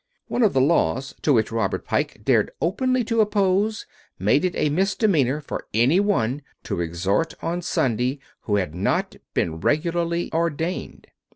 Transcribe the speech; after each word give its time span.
One 0.29 0.41
of 0.41 0.53
the 0.53 0.61
laws 0.61 1.13
which 1.27 1.51
Robert 1.51 1.85
Pike 1.85 2.21
dared 2.25 2.49
openly 2.59 3.03
to 3.03 3.21
oppose 3.21 3.85
made 4.17 4.43
it 4.43 4.55
a 4.55 4.69
misdemeanor 4.71 5.41
for 5.41 5.67
any 5.75 5.99
one 5.99 6.41
to 6.63 6.81
exhort 6.81 7.35
on 7.43 7.61
Sunday 7.61 8.17
who 8.45 8.55
had 8.55 8.73
not 8.73 9.15
been 9.35 9.59
regularly 9.59 10.33
ordained. 10.33 11.05